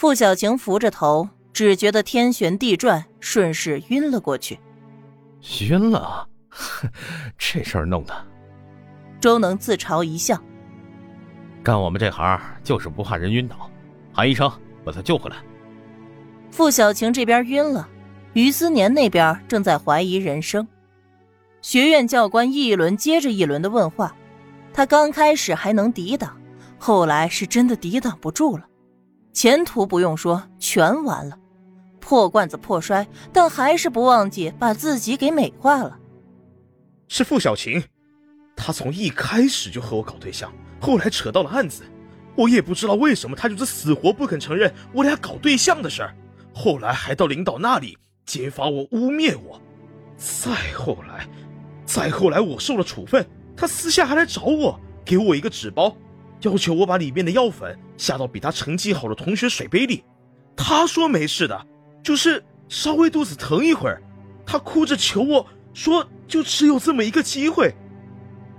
[0.00, 4.58] 傅小晴扶着头，只觉得天旋地转，顺势晕了过去。
[5.68, 6.26] 晕了？
[7.36, 8.26] 这事儿弄的。
[9.20, 10.42] 周能自嘲一笑。
[11.62, 13.70] 干我们这行就是不怕人晕倒，
[14.10, 14.50] 韩医生，
[14.86, 15.36] 把他救回来。
[16.50, 17.86] 傅小晴这边晕了，
[18.32, 20.66] 于思年那边正在怀疑人生。
[21.60, 24.16] 学院教官一轮接着一轮的问话，
[24.72, 26.34] 他刚开始还能抵挡，
[26.78, 28.64] 后来是真的抵挡不住了。
[29.32, 31.36] 前途不用说，全完了。
[32.00, 35.98] 破罐子破摔，但还是不忘记把自己给美化了。
[37.08, 37.82] 是傅小晴，
[38.56, 41.84] 她从一开始就和我搞对象，后来扯到了案子，
[42.34, 46.14] 我也不知道为什么她就是死活不肯承认我俩搞对象的事儿，
[46.52, 49.60] 后来还到领导那里揭发我、污蔑我。
[50.16, 51.28] 再后来，
[51.84, 53.24] 再后来我受了处分，
[53.56, 55.96] 她私下还来找我，给我一个纸包。
[56.42, 60.04] 要求我把里面的药粉下到比他成绩好的同学水杯里，
[60.56, 61.66] 他说没事的，
[62.02, 64.02] 就是稍微肚子疼一会儿，
[64.46, 67.74] 他哭着求我说就只有这么一个机会，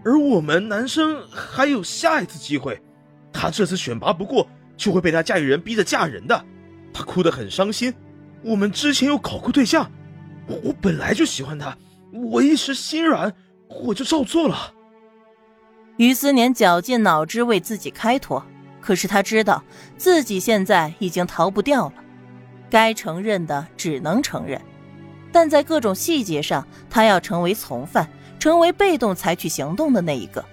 [0.05, 2.81] 而我们男生还有下一次机会，
[3.33, 6.45] 他这次选拔不过就会被他家里人逼着嫁人的，
[6.93, 7.93] 他哭得很伤心。
[8.43, 9.91] 我们之前有搞过对象，
[10.47, 11.77] 我本来就喜欢他，
[12.11, 13.33] 我一时心软，
[13.69, 14.73] 我就照做了。
[15.97, 18.43] 于思年绞尽脑汁为自己开脱，
[18.79, 19.63] 可是他知道
[19.97, 21.93] 自己现在已经逃不掉了，
[22.69, 24.59] 该承认的只能承认，
[25.31, 30.43] 但在各种细节上，他要成为从犯，成为被动采取行动的那一个。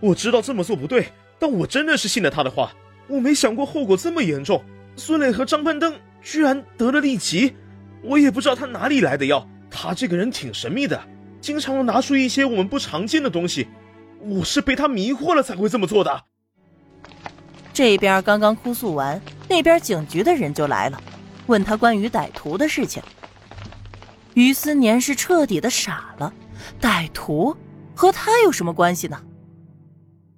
[0.00, 2.72] 我知道这么做不对，但我真的是信了他的话。
[3.08, 4.64] 我没想过后果这么严重，
[4.96, 7.54] 孙磊和张攀登居然得了痢疾，
[8.02, 9.46] 我也不知道他哪里来的药。
[9.70, 11.00] 他这个人挺神秘的，
[11.40, 13.68] 经常拿出一些我们不常见的东西。
[14.20, 16.24] 我是被他迷惑了才会这么做的。
[17.72, 21.00] 这边刚刚哭诉完，那边警局的人就来了，
[21.46, 23.02] 问他关于歹徒的事情。
[24.34, 26.32] 于思年是彻底的傻了，
[26.80, 27.56] 歹徒
[27.94, 29.20] 和他有什么关系呢？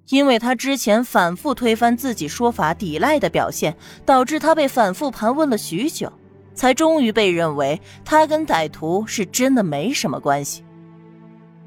[0.09, 6.11] 因为他之前反复推翻自己说法、抵赖的表现，导致他被反复盘问了许久，
[6.55, 10.63] 才终于被认为他跟歹徒是真的没什么关系。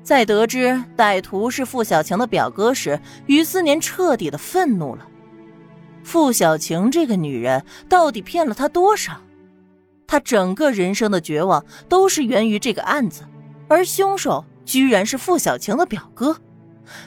[0.02, 5.06] 在得知歹徒是傅小晴的表哥时，于思年彻底的愤怒了。
[6.02, 9.20] 傅小晴这个女人到底骗了他多少？
[10.06, 13.22] 他整个人生的绝望都是源于这个案子，
[13.68, 16.36] 而凶手居然是傅小晴的表哥。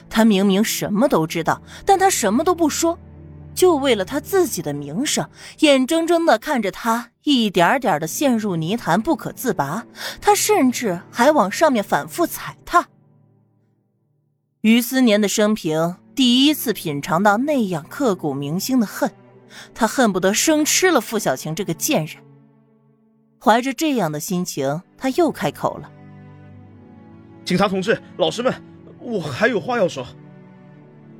[0.08, 2.98] 他明明什么都知道，但他什么都不说，
[3.56, 5.28] 就为了他自己的名声，
[5.60, 9.86] 眼睁睁的看着他一点点的陷入泥潭不可自拔。
[10.20, 12.86] 他甚至还往上面反复踩踏。
[14.60, 19.10] 于思年的生平第一次品尝到那样刻骨铭心的恨，
[19.74, 22.22] 他恨不得生吃了傅小晴这个贱人。
[23.40, 25.90] 怀着这样的心情，他又开口了
[27.44, 28.52] ：“警察同志，老师们，
[29.00, 30.06] 我还有话要说。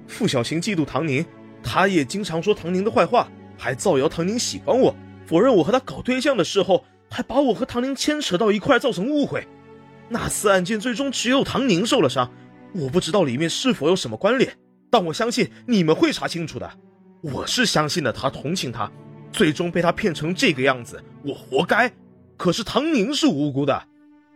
[0.09, 1.25] 傅小晴嫉妒唐宁，
[1.69, 3.28] 他也经常说唐宁的坏话，
[3.59, 4.94] 还造谣唐宁喜欢我，
[5.27, 9.47] 否认我和他搞对象的时候，还把我和唐宁牵扯到一块，造成误会。
[10.09, 12.31] 那次案件最终只有唐宁受了伤。”
[12.72, 14.54] 我不知道里面是否有什么关联，
[14.91, 16.71] 但我相信你们会查清楚的。
[17.22, 18.91] 我是相信了他，同情他，
[19.33, 21.91] 最终被他骗成这个样子，我活该。
[22.37, 23.83] 可是唐宁是无辜的，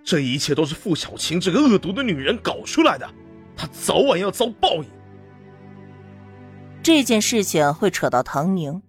[0.02, 3.06] 这一切都是傅小晴这个恶毒的女人搞出来的，
[3.54, 4.86] 她早晚要遭报应。
[6.82, 8.82] 这件事情会扯到唐宁，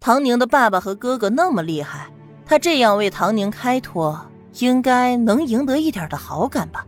[0.00, 2.08] 唐宁的爸爸和哥哥那么厉害，
[2.46, 4.18] 他这样为唐宁开脱，
[4.58, 6.86] 应该能赢得一点的好感吧。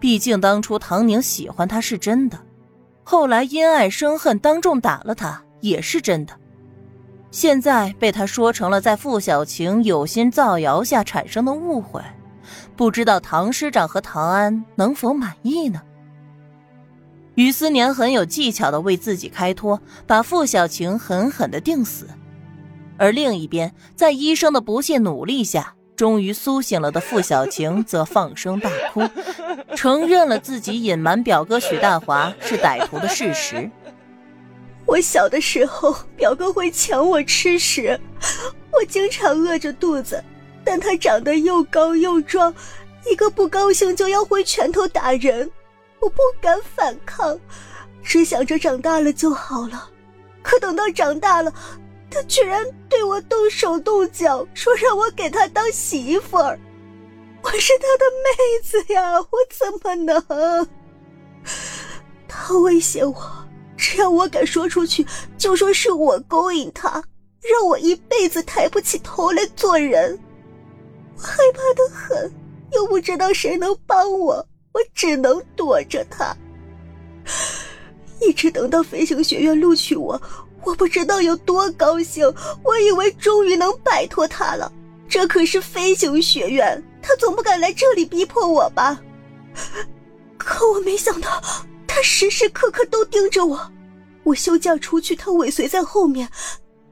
[0.00, 2.38] 毕竟当初唐宁喜欢他是真的，
[3.04, 6.32] 后来因爱生恨，当众打了他也是真的。
[7.30, 12.02] 现在被他说成了在傅小晴有心造谣下产生的误会，
[12.76, 15.82] 不知道唐师长和唐安能否满意呢？
[17.34, 22.08] 于思年很有技巧的为自己开脱，把傅小晴狠狠的定死。
[22.98, 25.74] 而另一边，在医生的不懈努力下。
[25.94, 29.02] 终于苏醒了的傅小晴则放声大哭，
[29.76, 33.70] 承认了自己隐瞒表哥许大华是歹徒的事实。
[34.84, 38.00] 我小的时候，表哥会抢我吃食，
[38.72, 40.24] 我经常饿着肚子，
[40.64, 42.52] 但他长得又高又壮，
[43.08, 45.48] 一个不高兴就要挥拳头打人，
[46.02, 47.38] 我不敢反抗，
[48.02, 49.88] 只想着长大了就好了。
[50.42, 51.54] 可等到长大了。
[52.14, 56.60] 他居然对我动手动脚，说让我给他当媳妇儿，
[57.42, 60.68] 我是他的妹子呀，我怎么能？
[62.28, 63.16] 他威胁我，
[63.78, 65.06] 只要我敢说出去，
[65.38, 67.02] 就说是我勾引他，
[67.40, 70.18] 让我一辈子抬不起头来做人。
[71.16, 72.30] 我害怕的很，
[72.72, 76.36] 又不知道谁能帮我，我只能躲着他。
[78.20, 80.20] 一直等到飞行学院录取我，
[80.64, 82.24] 我不知道有多高兴。
[82.62, 84.72] 我以为终于能摆脱他了，
[85.08, 89.00] 这可是飞行学院，他总不敢来这里逼迫我吧？
[90.38, 91.42] 可我没想到，
[91.86, 93.72] 他时时刻刻都盯着我。
[94.24, 96.28] 我休假出去，他尾随在后面，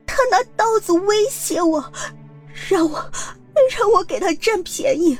[0.05, 1.93] 他拿刀子威胁我，
[2.69, 3.11] 让我
[3.77, 5.17] 让我给他占便宜。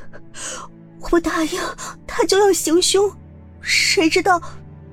[1.01, 1.61] 我不答应，
[2.07, 3.11] 他就要行凶。
[3.61, 4.41] 谁知道？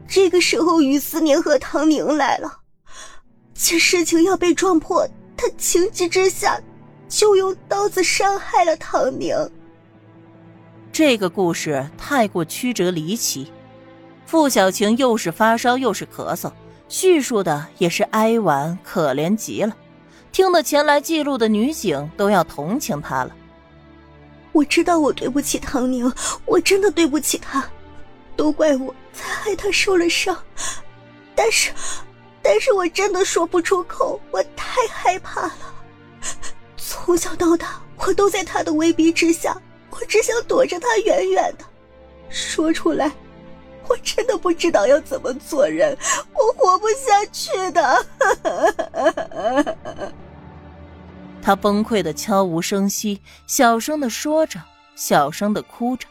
[0.08, 2.60] 这个时候，于思年和唐宁来了。
[3.54, 6.60] 见事情要被撞破，他情急之下
[7.10, 9.36] 就用刀子伤害了唐宁。
[10.92, 13.52] 这个故事太过曲折离奇，
[14.26, 16.52] 傅小晴又是发烧又是咳嗽，
[16.88, 19.76] 叙述的也是哀婉可怜极了，
[20.32, 23.36] 听得前来记录的女警都要同情她了。
[24.58, 26.12] 我知道我对不起唐宁，
[26.44, 27.64] 我真的对不起他。
[28.36, 30.36] 都怪我才害他受了伤，
[31.36, 31.72] 但是，
[32.42, 35.76] 但是我真的说不出口，我太害怕了。
[36.76, 39.56] 从小到大，我都在他的威逼之下，
[39.92, 41.66] 我只想躲着他远远的。
[42.30, 43.12] 说出来，
[43.88, 45.96] 我真的不知道要怎么做人，
[46.34, 48.06] 我活不下去的。
[51.48, 54.62] 他崩溃的悄无声息，小声的说着，
[54.98, 56.06] 小声的哭着。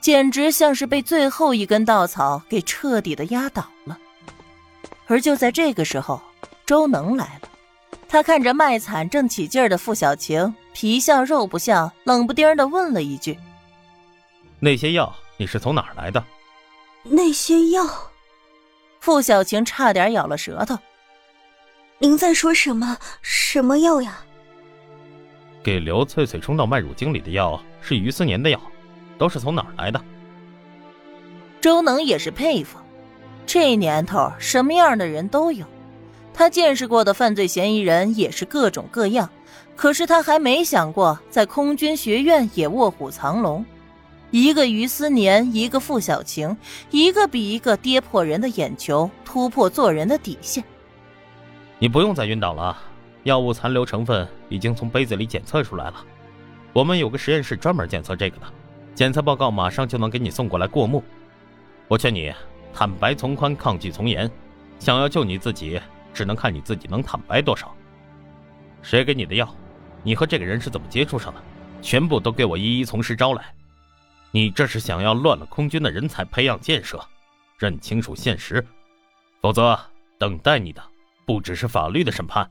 [0.00, 3.98] 简直像是被最后一根稻草给彻底的压倒了。
[5.06, 6.22] 而就在这个时候，
[6.64, 7.50] 周能来了。
[8.08, 13.38] 他看着卖惨正起劲儿的傅小晴，皮笑肉不笑，冷不丁的问了一句
[14.58, 16.24] ：“那些药你是从哪儿来的？”
[17.04, 17.86] 那些药，
[19.00, 20.78] 傅小晴差点咬了舌头。
[21.98, 22.96] 您在说什么？
[23.20, 24.20] 什么药呀？
[25.62, 28.60] 给刘翠翠冲到麦乳精里的药是于思年的药。
[29.18, 30.00] 都是从哪儿来的？
[31.60, 32.78] 周能也是佩服，
[33.44, 35.66] 这年头什么样的人都有，
[36.32, 39.28] 他见识过的犯罪嫌疑人也是各种各样，
[39.74, 43.64] 可是他还没想过在空军学院也卧虎藏龙。
[44.30, 46.56] 一个于思年，一个傅小晴，
[46.92, 50.62] 一个比一个跌破人的眼球，突破做人的底线。
[51.80, 52.78] 你不用再晕倒了，
[53.28, 56.04] 药物残留成分已经从杯子里检测出来了，
[56.72, 58.46] 我们有个实验室专门检测这个的。
[58.94, 61.04] 检测报告马上就能给你送过来过目。
[61.88, 62.32] 我劝你
[62.72, 64.30] 坦白从宽，抗拒从严。
[64.78, 65.78] 想要救你自己，
[66.14, 67.74] 只能看你自己能坦白多少。
[68.80, 69.54] 谁给你的药？
[70.02, 71.42] 你和这个人是怎么接触上的？
[71.82, 73.54] 全部都给我一一从实招来。
[74.30, 76.98] 你这是想要乱了空军的人才培养建设？
[77.58, 78.64] 认清楚现实，
[79.42, 79.78] 否则
[80.16, 80.82] 等待你的
[81.26, 82.48] 不只是法律的审判。